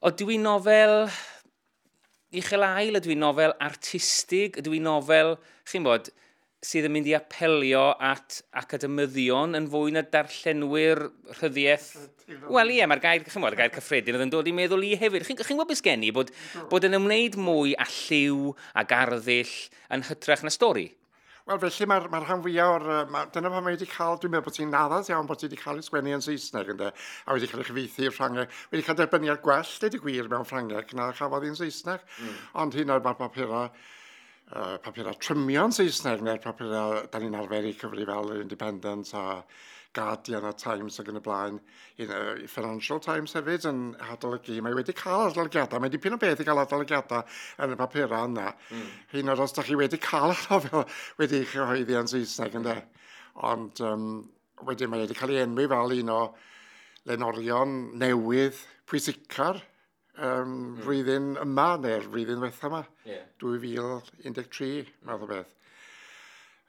O 0.04 0.12
dwi'n 0.12 0.44
nofel 0.44 1.08
uchel 2.38 2.66
ail, 2.66 2.98
ydw 3.00 3.14
i'n 3.14 3.24
nofel 3.24 3.56
artistig, 3.64 4.60
ydw 4.60 4.76
i'n 4.76 4.86
nofel, 4.88 5.34
chi'n 5.68 5.86
bod, 5.86 6.12
sydd 6.62 6.86
yn 6.86 6.92
mynd 6.94 7.08
i 7.10 7.14
apelio 7.18 7.88
at 7.98 8.38
academyddion 8.60 9.58
yn 9.58 9.66
fwy 9.70 9.94
na 9.96 10.04
darllenwyr 10.06 11.00
rhyddiaeth. 11.40 11.88
Wel 12.54 12.74
ie, 12.76 12.86
mae'r 12.86 13.02
gair, 13.02 13.24
chi'n 13.26 13.42
gwybod, 13.42 13.56
y 13.56 13.58
gair 13.58 13.72
cyffredin 13.74 14.16
oedd 14.16 14.26
yn 14.28 14.32
dod 14.32 14.46
i 14.46 14.54
meddwl 14.54 14.86
i 14.86 14.92
hefyd. 15.00 15.26
Chi'n 15.26 15.40
chi 15.40 15.48
gwybod 15.50 15.72
beth 15.72 15.82
gen 15.84 16.06
i, 16.06 16.12
bod, 16.14 16.30
bod 16.70 16.86
yn 16.86 16.94
ymwneud 17.00 17.38
mwy 17.42 17.74
a 17.74 17.86
lliw 17.90 18.52
a 18.78 18.84
garddill 18.86 19.54
yn 19.92 20.06
hytrach 20.06 20.44
na 20.46 20.54
stori? 20.54 20.86
Wel, 21.50 21.58
felly 21.58 21.86
mae'r 21.90 22.04
mae 22.12 22.22
rhan 22.22 22.42
fwyaf 22.44 22.76
o'r... 22.76 22.84
Ma, 23.10 23.24
dyna 23.34 23.50
pan 23.50 23.64
mae 23.66 23.74
wedi 23.74 23.88
cael... 23.90 24.20
Dwi'n 24.22 24.30
meddwl 24.30 24.46
bod 24.46 24.54
ti'n 24.54 24.70
naddas 24.70 25.10
iawn 25.10 25.26
bod 25.26 25.40
ti 25.40 25.48
wedi 25.48 25.58
cael 25.58 25.80
ei 25.80 25.86
sgwennu 25.88 26.12
yn 26.14 26.22
Saesneg, 26.22 26.70
ynddo? 26.76 26.92
A 27.26 27.34
wedi 27.34 27.48
cael 27.50 27.64
ei 27.64 27.66
chyfeithi 27.66 28.06
i'r 28.06 28.14
Ffrangeg. 28.14 28.52
Wedi 28.70 28.84
cael 28.86 29.00
derbyniad 29.00 29.42
gwell, 29.42 29.72
dweud 29.82 29.96
y 29.98 30.00
gwir, 30.04 30.30
mewn 30.30 30.46
Ffrangeg 30.46 30.94
na 30.94 31.08
chafodd 31.18 31.48
i'n 31.48 31.58
Saesneg. 31.58 32.06
Mm. 32.22 32.38
Ond 32.62 32.78
hyn 32.78 32.94
o'r 32.94 33.02
papurau 33.02 33.66
uh, 34.56 34.78
papurau 34.82 35.16
trymio'n 35.20 35.74
Saesneg 35.74 36.22
neu'r 36.24 36.40
papurau 36.42 37.02
da 37.10 37.20
ni'n 37.20 37.36
arfer 37.38 37.68
i 37.68 37.76
cyfri 37.78 38.06
fel 38.08 38.34
Independent 38.40 39.12
a 39.18 39.26
Guardian 39.92 40.46
a 40.48 40.52
Times 40.56 40.98
ac 41.00 41.10
yn 41.12 41.20
y 41.20 41.22
blaen. 41.24 41.58
i 42.00 42.06
uh, 42.08 42.46
Financial 42.48 43.00
Times 43.04 43.34
hefyd 43.36 43.66
yn 43.68 43.80
adolygu. 44.14 44.56
Mae 44.64 44.76
wedi 44.76 44.94
cael 44.96 45.26
adolygiadau. 45.28 45.80
Mae 45.82 45.92
dipyn 45.92 46.16
o 46.16 46.20
beth 46.20 46.40
i 46.40 46.46
gael 46.48 46.62
adolygiadau 46.62 47.26
yn 47.64 47.74
y 47.74 47.80
papurau 47.80 48.28
yna. 48.30 48.48
Mm. 48.72 48.86
Hyn 49.12 49.32
o'r 49.34 49.44
os 49.44 49.56
da 49.56 49.64
chi 49.66 49.76
wedi 49.78 50.00
cael 50.00 50.32
nofel 50.48 50.86
wedi 51.20 51.42
eich 51.42 51.52
chyhoeddi 51.52 51.98
yn 52.00 52.08
Saesneg 52.12 52.56
ynddo. 52.60 52.78
Ond 53.48 53.84
um, 53.84 54.08
wedyn 54.68 54.92
mae 54.92 55.04
wedi 55.04 55.18
cael 55.18 55.34
ei 55.36 55.44
enwi 55.44 55.68
fel 55.68 55.96
un 55.98 56.14
o 56.16 56.22
lenorion 57.08 57.76
newydd 58.00 58.64
pwysicar 58.88 59.60
um, 60.22 60.52
mm. 60.52 60.76
flwyddyn 60.84 61.32
yma, 61.42 61.66
neu'r 61.82 62.06
flwyddyn 62.06 62.44
wetha 62.44 62.70
yma, 62.70 62.84
yeah. 63.08 63.26
2013, 63.42 64.86
math 65.08 65.26
o 65.26 65.30
beth. 65.30 65.58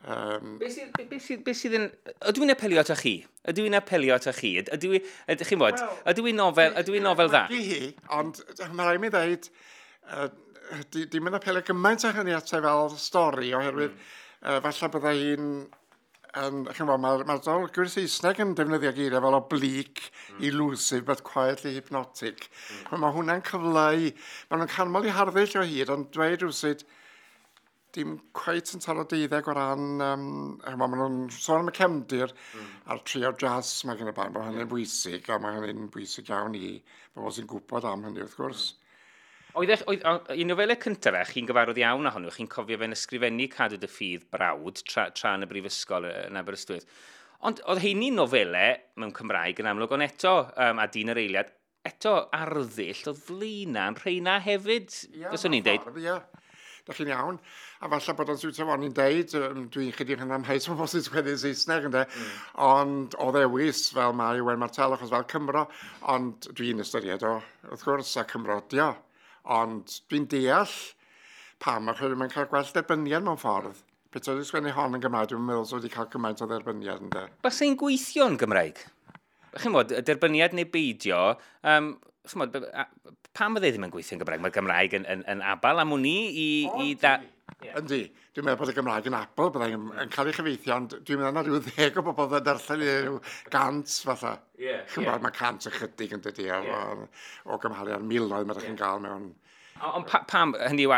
Um, 0.04 0.58
be 0.60 0.68
sydd, 0.68 0.92
be, 0.98 1.20
sydd, 1.24 1.44
be 1.46 1.54
sydd 1.56 1.78
yn... 1.78 1.86
Ydw 2.28 2.44
i'n 2.44 2.52
apelio 2.52 2.82
ata 2.82 2.98
chi? 3.00 3.14
Ydw 3.48 3.68
i'n 3.70 3.78
apelio 3.80 4.18
ata 4.18 4.34
chi? 4.36 4.58
Ydw 4.60 4.98
i'n... 4.98 5.12
Chi'n 5.40 5.62
bod? 5.62 5.80
Ydw 6.12 6.28
i'n 6.32 6.42
nofel, 6.42 6.76
ydw 6.82 6.98
i'n 7.00 7.08
nofel 7.08 7.32
dda? 7.32 7.46
Di 7.52 7.62
hi, 7.70 7.92
ond 8.18 8.42
mae 8.74 8.90
rhaid 8.90 9.04
mi 9.04 9.12
ddeud, 9.14 9.48
uh, 10.10 10.28
dim 10.92 11.08
di 11.14 11.24
yn 11.24 11.40
apelio 11.40 11.64
gymaint 11.70 12.04
â 12.04 12.12
hynny 12.18 12.36
atai 12.36 12.60
e 12.60 12.66
fel 12.66 12.92
stori, 13.00 13.54
oherwydd 13.56 13.96
mm. 13.96 14.12
uh, 14.42 14.60
falle 14.66 14.92
byddai 14.98 15.16
hi'n 15.22 15.50
um, 16.40 16.64
chi'n 16.70 16.88
gwybod, 16.88 17.02
mae'r 17.04 17.24
ma 17.30 17.38
dolgwyr 17.44 17.90
Saesneg 17.92 18.42
yn 18.44 18.56
defnyddio 18.58 18.92
geiriau 18.96 19.24
fel 19.26 19.38
oblique, 19.38 20.10
mm. 20.34 20.42
elusive, 20.50 21.06
but 21.06 21.24
quietly 21.28 21.76
hypnotic. 21.78 22.50
Mm. 22.90 23.00
Mae 23.04 23.16
hwnna'n 23.18 23.46
cyfleu, 23.48 24.10
mae 24.50 24.60
nhw'n 24.60 24.74
canmol 24.74 25.08
i 25.08 25.14
harddull 25.14 25.58
o 25.62 25.66
hyd, 25.70 25.94
ond 25.94 26.12
dweud 26.16 26.46
rhywsyd, 26.46 26.86
dim 27.94 28.16
cweit 28.34 28.72
yn 28.74 28.82
taro 28.82 29.06
deuddeg 29.10 29.50
o 29.50 29.54
ran, 29.54 29.90
um, 30.02 30.30
mae 30.66 30.94
nhw'n 30.96 31.20
sôn 31.36 31.62
am 31.62 31.70
y 31.70 31.76
cemdir 31.78 32.32
mm. 32.34 32.70
a'r 32.90 33.04
trio 33.06 33.34
jazz 33.38 33.84
mae 33.86 34.00
gen 34.00 34.10
y 34.10 34.16
band, 34.18 34.34
mae 34.34 34.50
hynny'n 34.50 34.72
bwysig, 34.72 35.30
a 35.30 35.38
mae 35.42 35.60
hynny'n 35.60 35.92
bwysig 35.94 36.32
iawn 36.34 36.58
i 36.58 36.80
bobl 37.14 37.36
sy'n 37.36 37.50
gwybod 37.52 37.86
am 37.90 38.08
hynny 38.08 38.26
wrth 38.26 38.40
gwrs. 38.40 38.72
Mm. 38.72 38.83
Oedd, 39.54 39.70
e- 39.70 39.84
oedd, 39.92 40.30
i 40.34 40.46
nofelau 40.50 40.80
cyntaf 40.82 41.14
e, 41.20 41.24
chi'n 41.30 41.46
gyfarwydd 41.50 41.82
iawn 41.84 42.10
ohonyn 42.10 42.34
chi'n 42.34 42.50
cofio 42.50 42.80
fe'n 42.82 42.96
ysgrifennu 42.96 43.46
cadw 43.54 43.78
dy 43.78 43.90
ffydd 43.90 44.24
brawd 44.34 44.80
tra, 44.90 45.12
tra 45.14 45.36
yn 45.38 45.46
y 45.46 45.50
brifysgol 45.52 46.08
yn 46.10 46.40
Aberystwyth. 46.40 46.88
Ond 47.46 47.62
oedd 47.70 47.84
heini 47.84 48.10
nofelau 48.16 48.80
mewn 48.98 49.14
Cymraeg 49.14 49.62
yn 49.62 49.70
amlwg, 49.70 49.94
ond 49.94 50.08
eto, 50.08 50.34
um, 50.64 50.82
a 50.82 50.88
dyn 50.90 51.14
yr 51.14 51.22
eiliad, 51.22 51.54
eto 51.86 52.16
arddull 52.34 53.12
o 53.12 53.14
flaena'n 53.20 54.00
rheina 54.00 54.40
hefyd, 54.42 54.90
yeah, 55.12 55.30
fyswn 55.36 55.54
ni'n 55.54 55.68
deud. 55.68 55.86
Ie, 55.92 56.08
yeah. 56.08 56.26
da 56.88 56.98
chi'n 56.98 57.14
iawn. 57.14 57.38
A 57.84 57.94
falle 57.94 58.18
bod 58.18 58.34
o'n 58.34 58.40
siwtio 58.42 58.66
fo'n 58.72 58.90
i'n 58.90 58.98
deud, 58.98 59.38
um, 59.38 59.66
dwi'n 59.76 59.94
chydig 59.94 60.24
yn 60.24 60.34
amheus 60.34 60.70
o 60.72 60.80
bosib 60.80 61.06
sgweddi 61.06 61.38
Saesneg 61.38 61.92
ynddo, 61.92 62.08
mm. 62.08 62.36
ond 62.74 63.22
o 63.22 63.30
ddewis 63.36 63.86
fel 63.94 64.18
mae 64.18 64.42
Iwen 64.42 64.66
Martel 64.66 64.98
achos 64.98 65.14
fel 65.14 65.30
Cymro, 65.30 65.68
ond 66.16 66.50
dwi'n 66.58 66.82
ystyried 66.82 67.28
o, 67.28 67.42
wrth 67.70 67.86
gwrs, 67.86 68.18
a 68.18 68.26
Cymro 68.34 68.64
dio. 68.72 68.96
Ond 69.44 69.98
dwi'n 70.08 70.28
deall 70.32 70.76
pam 71.64 71.90
achos 71.92 72.16
mae'n 72.20 72.32
cael 72.32 72.48
gwell 72.52 72.72
derbyniad 72.76 73.26
mewn 73.26 73.40
ffordd. 73.40 73.82
Beth 74.14 74.30
oedd 74.30 74.44
sgwennu 74.48 74.72
hon 74.76 74.96
yn 74.96 75.04
Gymraeg, 75.04 75.32
dwi'n 75.32 75.46
meddwl 75.48 75.80
wedi 75.80 75.90
cael 75.92 76.10
gymaint 76.14 76.44
o 76.44 76.48
dderbyniad 76.50 77.02
ynddo. 77.02 77.24
Bas 77.44 77.62
ein 77.66 77.78
gweithio 77.80 78.28
yn 78.30 78.38
Gymraeg? 78.42 78.82
Chi'n 79.58 79.74
modd, 79.74 79.94
y 79.96 80.02
derbyniad 80.06 80.54
neu 80.58 80.68
beidio, 80.70 81.22
um, 81.70 81.94
chi'n 82.30 82.44
modd, 82.44 82.58
pam 83.34 83.58
fydde 83.58 83.72
ddim 83.74 83.88
yn 83.88 83.94
gweithio 83.96 84.18
yn 84.18 84.22
Gymraeg? 84.22 84.44
Mae'r 84.46 84.56
Gymraeg 84.60 84.98
yn, 85.00 85.08
yn, 85.10 85.26
yn 85.34 85.42
abal 85.54 85.82
am 85.82 85.96
hwn 85.96 86.06
i, 86.10 86.18
i, 86.30 86.48
i 86.86 86.94
da... 87.02 87.18
Yeah. 87.64 87.80
Yndi. 87.82 88.02
Dwi'n 88.34 88.48
meddwl 88.48 88.60
bod 88.60 88.72
y 88.74 88.76
Gymraeg 88.78 89.08
yn 89.10 89.18
apel 89.18 89.54
byddai'n 89.54 89.78
yn, 89.78 89.86
yn 90.04 90.14
cael 90.14 90.32
ei 90.32 90.36
chyfeithio, 90.38 90.76
ond 90.76 90.98
dwi'n 91.00 91.22
meddwl 91.22 91.38
na 91.38 91.46
rhyw 91.46 91.62
ddeg 91.68 92.00
o 92.02 92.06
bobl 92.08 92.38
yn 92.40 92.48
darllen 92.48 92.84
i 92.84 92.92
rhyw 92.92 93.20
gant 93.54 93.96
fatha. 94.10 94.34
Yeah, 94.60 94.84
yeah. 94.98 95.22
Mae 95.24 95.36
cant 95.36 95.70
ychydig 95.70 96.18
yn 96.18 96.26
dydi 96.26 96.50
yeah. 96.50 96.68
o, 96.74 97.08
o 97.54 97.62
gymharu 97.62 97.98
ar 97.98 98.06
miloedd 98.06 98.50
mae'n 98.50 98.60
yeah. 98.60 98.68
chi'n 98.68 98.80
gael 98.82 99.04
mewn 99.06 99.32
Ond 99.84 100.06
pa, 100.08 100.22
pam, 100.30 100.54
hynny 100.70 100.86
yw, 100.86 100.94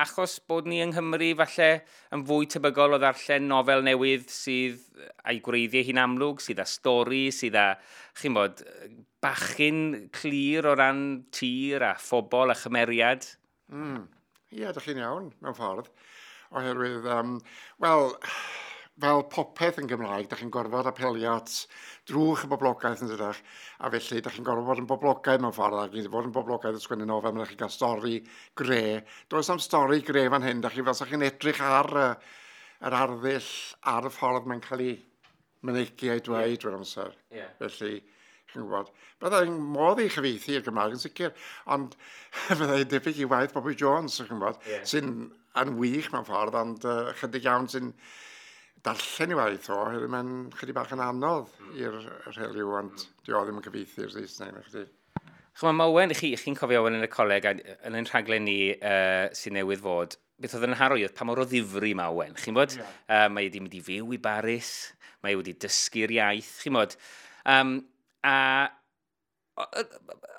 achos 0.00 0.38
bod 0.48 0.68
ni 0.70 0.78
yng 0.80 0.92
Nghymru 0.94 1.32
falle 1.40 1.68
yn 2.14 2.22
fwy 2.28 2.46
tebygol 2.48 2.96
o 2.96 3.00
ddarllen 3.02 3.48
nofel 3.50 3.82
newydd 3.84 4.28
sydd 4.32 4.80
a'i 5.26 5.42
gwreiddiau 5.44 5.84
hi'n 5.88 6.00
amlwg, 6.00 6.40
sydd 6.40 6.62
â 6.62 6.66
stori, 6.68 7.26
sydd 7.34 7.58
â, 7.58 7.66
chi'n 8.20 8.36
bod, 8.36 8.62
bachyn 9.22 9.82
clir 10.14 10.70
o 10.70 10.76
ran 10.78 11.02
tir 11.34 11.84
a 11.90 11.92
phobl 12.00 12.54
a 12.54 12.56
chymeriad? 12.58 13.26
Mm. 13.74 14.06
Ie, 14.52 14.66
yeah, 14.66 14.76
chi'n 14.84 14.98
iawn, 15.00 15.30
mewn 15.40 15.54
ffordd. 15.56 15.86
Oherwydd, 16.52 17.06
um, 17.08 17.38
wel, 17.80 18.10
fel 19.00 19.22
popeth 19.32 19.78
yn 19.80 19.88
Gymraeg, 19.88 20.26
da 20.28 20.36
chi'n 20.36 20.50
gorfod 20.52 20.90
apelio 20.90 21.38
at 21.38 21.54
drwch 22.10 22.42
y 22.44 22.50
boblogaeth 22.50 23.00
yn 23.06 23.08
dydych, 23.14 23.40
a 23.80 23.88
felly 23.94 24.20
da 24.20 24.32
chi'n 24.34 24.44
gorfod 24.44 24.68
bod 24.68 24.82
yn 24.82 24.90
boblogaeth 24.90 25.40
mewn 25.40 25.56
ffordd, 25.56 25.78
ac 25.86 25.96
i 25.96 26.04
fod 26.04 26.28
yn 26.28 26.34
boblogaeth 26.36 26.76
yn 26.76 26.84
sgwennu 26.84 27.08
nofel, 27.08 27.32
mae'n 27.32 27.48
chi'n 27.48 27.62
cael 27.62 27.72
stori 27.72 28.18
gre. 28.60 28.82
Does 29.32 29.48
am 29.54 29.62
stori 29.62 30.02
gre 30.04 30.26
fan 30.34 30.44
hyn, 30.44 30.60
da 30.60 30.72
chi 30.74 30.84
fel 30.84 30.98
sa 31.00 31.08
chi'n 31.08 31.24
edrych 31.30 31.64
ar 31.64 31.88
yr 32.02 32.98
arddull, 33.00 33.50
ar 33.94 34.10
y 34.10 34.12
ffordd 34.12 34.52
mae'n 34.52 34.64
cael 34.68 34.84
ei 34.84 34.98
mynegu 35.64 36.12
a'i 36.12 36.26
dweud, 36.28 36.58
yeah. 36.58 36.76
amser. 36.76 37.16
Yeah. 37.32 37.56
Felly, 37.62 38.02
Chi'n 38.52 38.66
gwybod? 38.66 38.90
Byddai'n 39.22 39.54
modd 39.74 40.02
i 40.02 40.08
chyfeithi 40.12 40.58
i'r 40.58 40.64
Gymraeg 40.66 40.96
yn 40.96 41.00
sicr, 41.02 41.32
ond 41.72 41.94
fyddai'n 42.48 42.90
debyg 42.90 43.22
i 43.22 43.28
waith 43.30 43.54
Bobby 43.56 43.76
Jones, 43.78 44.18
chi'n 44.20 44.28
gwybod, 44.34 44.60
yeah. 44.68 44.84
sy'n 44.88 45.14
yn 45.62 45.76
wych 45.78 46.10
mewn 46.12 46.26
ffordd, 46.28 46.58
ond 46.60 46.84
uh, 46.88 47.12
chydig 47.20 47.48
iawn 47.48 47.68
sy'n 47.72 47.92
darllen 48.84 49.32
i 49.32 49.38
waith 49.38 49.70
o, 49.72 49.78
hyn 49.92 50.10
mae'n 50.12 50.32
chydig 50.58 50.76
bach 50.76 50.92
yn 50.94 51.04
anodd 51.04 51.52
mm. 51.60 51.76
i'r 51.80 52.00
rheliw, 52.34 52.74
ond 52.80 52.96
mm. 52.96 53.22
di 53.24 53.36
o 53.36 53.44
ddim 53.46 53.62
yn 53.62 53.78
i'r 53.78 54.12
Saesneg 54.16 54.56
na 54.56 54.64
chdi. 54.66 54.84
Chwa, 55.60 55.72
mae 55.76 55.92
Owen, 55.92 56.14
chi'n 56.16 56.36
chi 56.40 56.54
cofio 56.56 56.80
Owen 56.82 56.96
yn 56.96 57.06
y 57.06 57.10
coleg, 57.12 57.46
yn 57.84 57.96
ein 57.98 58.08
rhaglen 58.08 58.46
ni 58.48 58.58
uh, 58.74 59.28
sy'n 59.36 59.58
newydd 59.58 59.84
fod, 59.84 60.16
beth 60.42 60.56
oedd 60.56 60.66
yn 60.66 60.78
harwy 60.80 61.04
oedd 61.06 61.14
pa 61.16 61.26
mor 61.28 61.42
o 61.42 61.46
ddifri 61.46 61.92
mae 61.96 62.10
Owen. 62.10 62.36
Chi'n 62.40 62.56
bod, 62.56 62.74
yeah. 62.78 62.94
uh, 63.06 63.28
mae 63.30 63.46
wedi 63.46 63.60
mynd 63.62 63.76
i 63.76 63.82
fyw 63.84 64.16
i 64.16 64.20
Baris, 64.22 64.72
mae 65.22 65.36
e 65.36 65.38
wedi 65.38 65.54
dysgu'r 65.62 66.16
iaith. 66.16 66.54
Chi'n 66.64 66.78
bod, 66.78 66.96
um, 67.52 67.76
A 68.26 68.36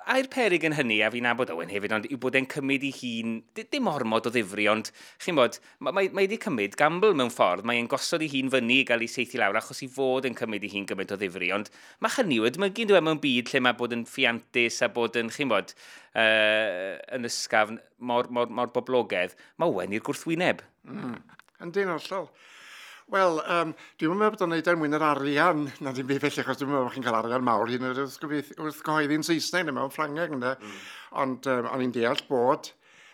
a'r 0.04 0.26
perig 0.32 0.64
yn 0.66 0.74
hynny, 0.76 0.98
a 1.04 1.08
fi'n 1.12 1.24
nabod 1.24 1.50
Owen 1.54 1.70
hefyd, 1.72 1.92
ond 1.96 2.06
yw 2.10 2.18
bod 2.20 2.36
e'n 2.36 2.48
cymryd 2.50 2.82
i 2.84 2.90
hun, 2.96 3.36
dim 3.56 3.88
ormod 3.88 4.26
o 4.28 4.32
ddifri, 4.34 4.66
ond 4.68 4.90
chi'n 5.22 5.38
bod, 5.38 5.56
mae, 5.78 5.94
mae, 5.94 6.08
wedi 6.16 6.38
cymryd 6.42 6.76
gamble 6.80 7.14
mewn 7.16 7.32
ffordd, 7.32 7.64
mae 7.68 7.78
e'n 7.80 7.88
gosod 7.90 8.24
i 8.26 8.28
hun 8.32 8.50
fyny 8.52 8.80
i 8.82 8.86
gael 8.88 9.04
ei 9.06 9.10
seithi 9.10 9.40
lawr, 9.40 9.56
achos 9.60 9.80
i 9.86 9.88
fod 9.90 10.28
yn 10.28 10.36
cymryd 10.38 10.66
i 10.66 10.72
hun 10.74 10.88
gymaint 10.90 11.14
o 11.14 11.18
ddifri, 11.20 11.50
ond 11.56 11.70
mae 12.04 12.16
hynny 12.18 12.40
wedi 12.44 12.62
mygu 12.62 12.88
nhw 12.88 12.98
e, 12.98 13.04
mewn 13.06 13.22
byd 13.22 13.52
lle 13.52 13.62
mae 13.64 13.78
bod 13.78 13.96
yn 13.96 14.04
ffiantus 14.10 14.82
a 14.84 14.90
bod 14.98 15.20
yn, 15.20 15.30
chi'n 15.34 15.52
bod, 15.52 15.72
uh, 16.20 16.90
yn 17.16 17.30
ysgafn 17.30 17.80
mor, 18.10 18.28
mor, 18.34 18.50
mor 18.52 18.74
boblogaidd, 18.74 19.38
mae 19.56 19.72
Owen 19.72 19.94
i'r 19.96 20.04
gwrthwyneb. 20.04 20.66
Mm. 20.90 21.16
Yn 21.64 21.72
dyn 21.72 21.94
ollol. 21.96 22.28
Wel, 23.12 23.38
um, 23.52 23.72
dwi'n 24.00 24.16
meddwl 24.16 24.32
bod 24.32 24.42
o'n 24.46 24.52
neud 24.54 24.68
yn 24.70 24.78
mwyn 24.80 24.96
yr 24.96 25.02
arian, 25.04 25.66
na 25.84 25.92
ddim 25.92 26.06
byd 26.08 26.22
felly, 26.22 26.40
achos 26.40 26.60
dwi'n 26.60 26.70
meddwl 26.70 26.86
bod 26.86 26.94
chi'n 26.94 27.04
cael 27.04 27.18
arian 27.18 27.44
mawr 27.44 27.68
hyn 27.68 27.84
wrth 27.90 28.16
gyhoeddi'n 28.86 29.26
Saesneg 29.28 29.66
neu 29.68 29.76
mewn 29.76 29.92
Ffrangeg 29.92 30.32
yna. 30.32 30.54
Mm. 30.56 30.78
Ond 31.20 31.48
um, 31.52 31.68
o'n 31.74 31.84
i'n 31.84 31.92
deall 31.92 32.22
bod 32.30 32.70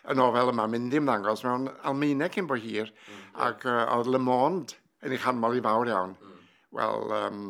y 0.07 0.15
nofel 0.17 0.53
yma 0.53 0.69
mynd 0.71 0.95
i'n 0.95 1.11
ddangos 1.11 1.43
mewn 1.47 1.67
Almaeneg 1.91 2.37
cyn 2.37 2.47
bo 2.51 2.59
hir, 2.61 2.93
mm. 2.93 3.25
ac 3.49 3.67
uh, 3.67 3.83
oedd 3.97 4.13
Le 4.15 4.23
Monde 4.23 4.79
yn 5.03 5.17
ei 5.17 5.23
chanmol 5.25 5.59
i 5.59 5.65
fawr 5.67 5.91
iawn. 5.91 6.15
Mm. 6.15 6.39
Wel, 6.79 7.17
um, 7.19 7.43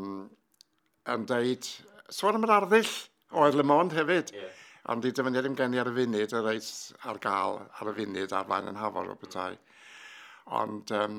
yn 1.13 1.29
deud, 1.29 1.69
sôn 2.09 2.41
am 2.41 2.49
yr 2.49 2.57
arddull, 2.57 2.97
oedd 3.37 3.61
Le 3.61 3.69
Monde 3.69 4.01
hefyd. 4.01 4.33
Yeah 4.39 4.57
ond 4.91 5.05
i 5.05 5.11
dyfyniad 5.15 5.45
ddim 5.45 5.57
gen 5.59 5.75
ar 5.79 5.91
y 5.91 5.93
funud, 5.95 6.33
y 6.35 6.41
reit 6.43 6.69
ar 7.07 7.19
gael 7.23 7.59
ar 7.69 7.91
y 7.91 7.93
funud 7.99 8.33
ar 8.35 8.47
flaen 8.49 8.71
yn 8.71 8.79
hafod 8.81 9.11
o 9.13 9.17
bethau. 9.21 9.53
Mm. 9.55 9.69
Ond 10.61 10.93
um, 10.97 11.19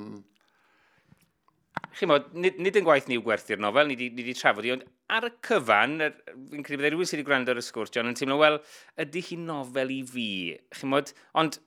chymod, 1.98 2.30
nid, 2.34 2.60
nid 2.62 2.78
yn 2.80 2.86
gwaith 2.86 3.08
ni 3.10 3.18
yw 3.20 3.24
gwerthu'r 3.26 3.60
nofel, 3.62 3.90
ni 3.90 3.98
wedi 4.00 4.36
trafod 4.38 4.68
i, 4.68 4.72
ond 4.76 4.86
ar 5.12 5.28
y 5.28 5.32
cyfan, 5.46 5.98
er, 6.06 6.16
fi'n 6.52 6.64
credu 6.66 6.80
byddai 6.80 6.92
e 6.92 6.94
rhywun 6.94 7.10
sydd 7.10 7.20
wedi 7.20 7.28
gwrando 7.28 7.54
ar 7.54 7.60
y 7.60 7.66
sgwrs, 7.66 7.92
John, 7.96 8.10
yn 8.12 8.18
teimlo, 8.18 8.38
wel, 8.42 8.58
ydy 9.04 9.24
hi 9.28 9.38
nofel 9.42 9.94
i 9.94 10.00
fi, 10.08 10.30
chymod, 10.80 11.12
ond 11.42 11.60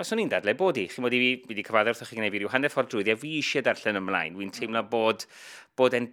baswn 0.00 0.22
i'n 0.22 0.32
dadle 0.32 0.54
bod 0.58 0.80
i. 0.80 0.86
Chi'n 0.90 1.04
bod 1.04 1.14
i 1.16 1.20
fi, 1.22 1.30
wedi 1.50 1.64
cyfadda 1.66 1.94
wrthych 1.94 2.12
chi 2.12 2.18
gwneud 2.18 2.34
fi 2.34 2.42
rhyw 2.42 2.52
hanner 2.54 2.72
ffordd 2.72 2.92
drwyddi, 2.94 3.14
a 3.14 3.20
fi 3.20 3.32
eisiau 3.38 3.64
darllen 3.66 4.00
ymlaen. 4.00 4.38
Wy'n 4.38 4.52
teimlo 4.56 4.84
bod, 4.90 5.26
bod 5.78 5.96
e'n 5.98 6.08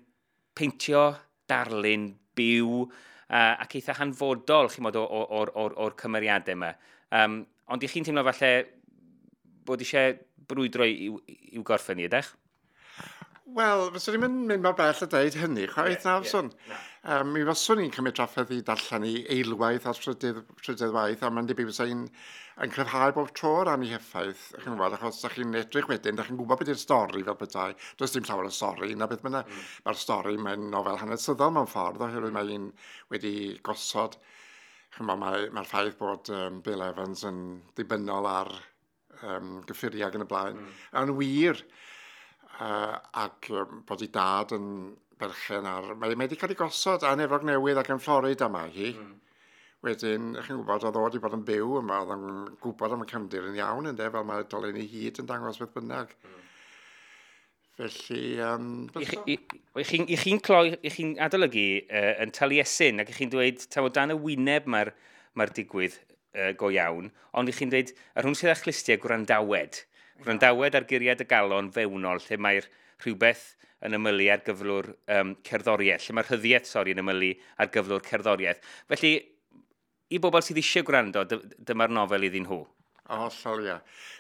peintio 0.58 1.04
darlun 1.50 2.10
byw 2.38 2.82
uh, 2.84 3.54
ac 3.54 3.78
eitha 3.80 3.96
hanfodol 4.02 4.72
chi'n 4.74 4.88
bod 4.90 5.00
o'r 5.02 5.54
or, 5.54 5.78
or 5.78 5.96
cymeriadau 6.00 6.58
yma. 6.58 6.74
Um, 7.16 7.40
ond 7.72 7.86
i 7.86 7.92
chi'n 7.92 8.08
teimlo 8.08 8.26
falle 8.28 8.52
bod 9.68 9.84
eisiau 9.84 10.18
brwydro 10.48 10.88
i'w, 10.88 11.22
i'w 11.56 11.64
gorffen 11.68 12.04
i 12.04 12.08
ydych? 12.08 12.36
Wel, 13.56 13.86
fyswn 13.96 14.18
i'n 14.18 14.24
mynd, 14.26 14.56
mor 14.60 14.74
bell 14.76 15.04
a 15.06 15.08
dweud 15.08 15.36
hynny, 15.40 15.70
chwaith 15.72 16.04
yeah, 16.04 16.20
na. 16.20 16.42
Yeah, 16.68 16.82
um, 17.16 17.30
mi 17.32 17.46
fyswn 17.48 17.80
i'n 17.86 17.94
cymryd 17.96 18.18
trafferth 18.18 18.52
i 18.52 18.58
darllen 18.68 19.06
i 19.08 19.14
eilwaith 19.38 19.88
a 19.88 19.94
trydydd, 19.96 20.42
trydydd 20.60 20.92
waith, 20.92 21.24
a 21.24 21.32
mae'n 21.32 21.48
debyg 21.48 21.70
fyswn 21.70 21.94
i'n 21.94 22.04
yn 22.66 22.74
cryfhau 22.74 23.14
bob 23.16 23.32
tro 23.38 23.54
o 23.62 23.64
ran 23.68 23.86
i 23.86 23.92
heffaith, 23.94 24.44
mm. 24.52 24.64
chi'n 24.64 24.74
gwybod, 24.74 24.98
achos 24.98 25.22
da 25.24 25.32
chi'n 25.32 25.56
edrych 25.62 25.88
wedyn, 25.92 26.18
da 26.18 26.26
chi'n 26.28 26.40
gwybod 26.40 26.60
beth 26.60 26.74
yw'r 26.74 26.82
stori 26.82 27.24
fel 27.24 27.38
bethau. 27.40 27.76
Does 28.02 28.16
dim 28.16 28.26
llawer 28.28 28.50
o 28.50 28.54
stori, 28.54 28.96
na 28.98 29.08
beth 29.08 29.24
mae'n 29.24 29.40
mm. 29.44 29.66
Mae'r 29.86 30.00
stori, 30.02 30.38
mae'n 30.42 30.68
nofel 30.74 30.98
hanesyddol 31.04 31.54
mewn 31.56 31.70
ffordd, 31.70 32.02
oherwydd 32.02 32.34
mm. 32.34 32.40
mae'n 32.40 32.72
wedi 33.14 33.36
gosod, 33.68 34.18
mae'r 35.00 35.22
mae, 35.22 35.46
mae 35.54 35.70
ffaith 35.70 36.00
bod 36.02 36.34
um, 36.34 36.60
Bill 36.66 36.82
Evans 36.88 37.24
yn 37.30 37.44
dibynnol 37.78 38.28
ar 38.32 38.52
um, 39.22 39.60
gyffuriau 39.70 40.18
yn 40.18 40.26
y 40.26 40.32
blaen, 40.34 40.66
mm. 40.66 40.82
yn 41.04 41.20
wir 41.22 41.62
uh, 42.64 42.98
ac 43.24 43.52
um, 43.54 43.84
bod 43.88 44.04
ei 44.06 44.12
dad 44.14 44.56
yn 44.58 44.68
berchen 45.20 45.70
ar... 45.70 45.94
Mae 45.98 46.18
wedi 46.18 46.38
cael 46.40 46.54
ei 46.54 46.60
gosod 46.60 47.06
a 47.06 47.14
nefog 47.18 47.46
newydd 47.48 47.82
ac 47.82 47.94
yn 47.94 48.04
Florid 48.04 48.44
yma 48.46 48.66
hi. 48.74 48.92
Mm. 48.94 49.16
Wedyn, 49.86 50.32
ych 50.40 50.48
chi'n 50.50 50.58
gwybod, 50.58 50.88
oedd 50.90 50.98
o 50.98 51.06
wedi 51.06 51.22
bod 51.22 51.38
yn 51.38 51.46
byw 51.48 51.78
yma, 51.82 52.02
oedd 52.04 52.16
yn 52.16 52.28
gwybod 52.64 52.96
am 52.96 53.06
y 53.06 53.10
cymdir 53.12 53.46
yn 53.52 53.60
iawn, 53.60 53.92
ynddo, 53.92 54.10
fel 54.14 54.26
mae 54.26 54.46
dolen 54.50 54.80
ei 54.82 54.90
hyd 54.90 55.22
yn 55.22 55.30
dangos 55.30 55.62
beth 55.62 55.76
bynnag. 55.76 56.16
Mm. 56.26 56.38
Felly, 57.78 58.22
um, 58.42 58.70
chi'n 59.86 60.08
chi 60.10 60.34
cloi, 60.42 60.72
i 60.82 60.90
chi'n 60.90 61.12
adolygu 61.22 61.68
uh, 61.86 62.16
yn 62.24 62.34
Taliesin 62.34 63.04
ac 63.04 63.12
i 63.14 63.18
chi'n 63.20 63.30
dweud, 63.30 63.68
taw 63.70 63.86
o 63.86 63.92
dan 63.94 64.16
y 64.16 64.18
wyneb 64.18 64.66
mae'r 64.66 64.90
mae 65.38 65.54
digwydd 65.54 66.00
uh, 66.02 66.56
go 66.58 66.72
iawn, 66.74 67.12
ond 67.38 67.52
i 67.52 67.54
chi'n 67.54 67.70
dweud, 67.70 67.94
ar 68.18 68.26
hwn 68.26 68.38
sydd 68.40 68.56
â 68.56 68.58
chlistiau 68.64 68.98
gwrandawed. 69.04 69.84
Gwrandawed 70.24 70.76
ar 70.78 70.88
guriad 70.90 71.22
y 71.22 71.28
galon 71.30 71.72
fewnol 71.74 72.22
lle 72.26 72.38
mae'r 72.42 72.68
rhywbeth 73.04 73.46
yn 73.86 73.98
ymylu 73.98 74.30
ar 74.34 74.42
gyflwr 74.46 74.90
um, 75.18 75.36
cerddoriaeth, 75.46 76.08
lle 76.08 76.16
mae'r 76.18 76.32
hyddiaeth, 76.32 76.70
sori, 76.70 76.96
yn 76.96 77.04
ymylu 77.04 77.34
ar 77.62 77.70
gyflwr 77.74 78.06
cerddoriaeth. 78.08 78.64
Felly, 78.90 79.14
i 80.10 80.20
bobl 80.24 80.42
sydd 80.46 80.62
eisiau 80.62 80.88
gwrando, 80.88 81.24
dyma'r 81.28 81.94
nofel 81.94 82.26
iddyn 82.30 82.48
nhw. 82.48 82.64
O, 83.08 83.28
oh, 83.28 83.62
ie. 83.64 83.78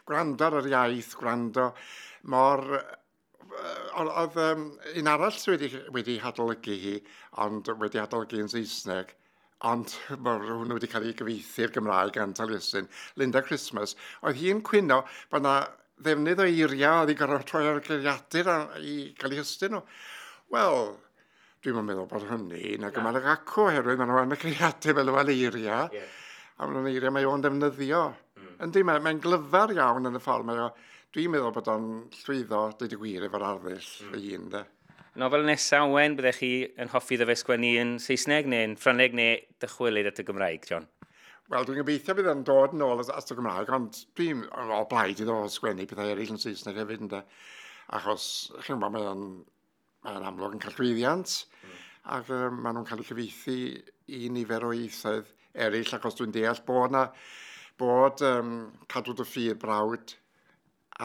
Gwrando 0.07 0.47
ar 0.47 0.61
yr 0.61 0.71
iaith, 0.75 1.15
gwrando 1.19 1.71
mor... 2.33 2.63
Oedd 3.97 4.35
um, 4.43 4.65
un 4.99 5.07
arall 5.09 5.33
sydd 5.33 5.63
wedi, 5.63 5.81
wedi 5.95 6.17
hadolygu 6.21 6.75
hi, 6.81 6.97
ond 7.41 7.71
wedi 7.81 7.97
hadolygu 8.01 8.43
yn 8.43 8.51
Saesneg, 8.51 9.13
ond 9.65 9.95
mae 10.23 10.41
rhywun 10.43 10.75
wedi 10.75 10.89
cael 10.91 11.07
ei 11.07 11.15
gyfeithu'r 11.17 11.73
Gymraeg 11.73 12.13
gan 12.19 12.35
Taliesin, 12.37 12.89
Linda 13.17 13.41
Christmas, 13.41 13.95
oedd 14.21 14.37
hi'n 14.37 14.61
cwyno 14.67 15.01
bod 15.31 15.41
yna 15.41 15.55
ddefnydd 16.03 16.43
o 16.43 16.45
eiriau 16.47 17.01
oedd 17.01 17.11
i 17.13 17.17
gorfod 17.17 17.45
troi 17.49 17.65
ar 17.65 17.79
y 17.79 17.83
geiriadur 17.85 18.49
i 18.81 18.95
gael 19.17 19.33
ei 19.35 19.41
hystyn 19.41 19.73
nhw. 19.75 19.81
Wel, 20.53 20.79
dwi'n 21.65 21.87
meddwl 21.87 22.09
bod 22.11 22.27
hynny, 22.29 22.77
na 22.81 22.91
gymal 22.93 23.17
y 23.19 23.23
gacw, 23.25 23.65
oherwydd 23.67 23.99
maen 24.01 24.13
nhw 24.13 24.23
yn 24.23 24.37
y 24.37 24.39
geiriadur 24.43 24.97
fel 24.99 25.11
yma'n 25.13 25.33
eiriau, 25.33 25.89
yeah. 25.95 26.15
a 26.57 26.67
maen 26.67 26.77
nhw'n 26.77 26.91
eiriau 26.93 27.15
mae 27.15 27.27
o'n 27.27 27.45
defnyddio. 27.45 28.03
Mm. 28.37 28.55
Yndi, 28.67 28.85
mae'n 28.87 29.05
mae 29.05 29.19
glyfar 29.23 29.73
iawn 29.75 30.09
yn 30.11 30.19
y 30.19 30.23
ffordd. 30.23 30.47
Mae 30.47 30.63
o, 30.67 30.71
dwi'n 31.15 31.33
meddwl 31.33 31.53
bod 31.55 31.71
o'n 31.73 31.91
llwyddo, 32.21 32.63
dweud 32.79 32.97
y 32.97 33.01
gwir, 33.03 33.27
efo'r 33.29 33.47
arddull 33.51 33.77
mm. 33.77 34.11
fy 34.13 34.35
un, 34.37 34.49
de. 34.53 34.65
Nofel 35.17 35.47
nesaf, 35.49 35.87
Wen, 35.89 36.13
byddech 36.13 36.43
chi 36.43 36.51
yn 36.77 36.91
hoffi 36.91 37.17
ddefysgwennu 37.17 37.73
yn 37.81 37.95
Saesneg 38.03 38.45
neu'n 38.53 38.77
Ffraneg 38.77 39.17
neu 39.17 39.39
dychwelyd 39.63 40.11
at 40.11 40.21
y 40.21 40.27
Gymraeg, 40.27 40.67
John? 40.69 40.85
Wel, 41.47 41.63
dwi'n 41.63 41.77
gobeithio 41.79 42.11
bydd 42.17 42.27
yn 42.27 42.41
dod 42.43 42.73
yn 42.75 42.81
ôl 42.83 42.99
at 42.99 43.29
y 43.31 43.35
Gymraeg, 43.37 43.69
ond 43.71 43.97
dwi'n 44.19 44.41
o 44.51 44.81
blaid 44.91 45.21
iddo 45.23 45.35
fo 45.45 45.51
sgwennu 45.53 45.85
pethau 45.87 46.09
eraill 46.11 46.33
yn 46.33 46.41
Saesneg 46.43 46.75
hefyd, 46.81 47.05
ynddo. 47.05 47.21
Achos, 47.95 48.25
chi'n 48.65 48.81
gwybod, 48.81 48.91
mae'n 48.97 49.21
mae 50.03 50.27
amlwg 50.27 50.57
yn 50.57 50.63
cael 50.65 50.75
llwyddiant, 50.75 51.35
mm. 51.63 51.77
ac 52.17 52.31
um, 52.35 52.57
maen 52.65 52.75
nhw'n 52.75 52.87
cael 52.89 52.99
eu 52.99 53.07
cyfeithi 53.07 53.55
i 54.17 54.27
nifer 54.35 54.65
o 54.67 54.73
ieithoedd 54.75 55.31
eraill, 55.67 55.93
achos 55.95 56.19
dwi'n 56.19 56.35
deall 56.35 56.59
bod 56.67 56.97
na 56.97 57.05
bod 57.79 58.25
um, 58.27 58.51
cadw 58.91 59.15
dy 59.15 59.27
ffyr 59.29 59.55
brawd 59.61 60.17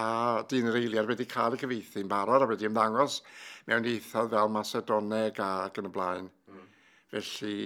a 0.02 0.08
dyn 0.50 0.72
yr 0.72 0.80
eiliad 0.80 1.06
wedi 1.12 1.28
cael 1.30 1.54
eu 1.54 1.62
cyfeithi 1.62 2.02
yn 2.02 2.10
barod 2.10 2.42
a 2.42 2.50
wedi 2.50 2.66
ymddangos 2.66 3.20
mewn 3.70 3.86
ieithoedd 3.92 4.34
fel 4.34 4.50
Macedoneg 4.58 5.38
ac 5.46 5.78
yn 5.78 5.92
y 5.92 5.94
blaen. 5.94 6.32
Mm. 6.50 6.66
Felly, 7.14 7.56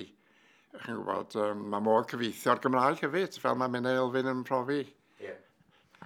chi'n 0.85 0.99
gwybod, 1.01 1.37
um, 1.43 1.65
mae 1.73 1.85
mor 1.85 2.07
cyfeithio'r 2.11 2.63
Gymraeg 2.65 3.03
hefyd, 3.05 3.39
fel 3.43 3.59
mae 3.61 3.73
Menna 3.73 3.95
Elfyn 3.97 4.31
yn 4.33 4.45
profi. 4.47 4.83
Yeah. 5.23 5.39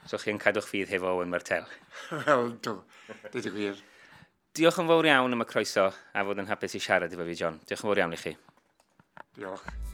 So 0.07 0.21
chi'n 0.21 0.41
cadw'ch 0.43 0.69
ffydd 0.69 0.93
hefo 0.95 1.19
yn 1.25 1.33
Martel? 1.33 1.69
Wel, 2.27 2.55
dwi, 2.65 2.77
dwi 3.35 3.55
gwir. 3.57 3.85
Diolch 4.57 4.81
yn 4.83 4.91
fawr 4.91 5.11
iawn 5.11 5.37
am 5.37 5.45
y 5.45 5.51
croeso 5.51 5.91
a 5.91 6.27
fod 6.27 6.43
yn 6.43 6.51
hapus 6.51 6.75
i 6.75 6.83
siarad 6.83 7.15
efo 7.15 7.29
fi, 7.29 7.39
John. 7.43 7.63
Diolch 7.67 7.85
yn 7.85 7.93
fawr 7.93 8.05
iawn 8.05 8.19
i 8.19 8.25
chi. 8.25 8.37
Diolch. 9.39 9.90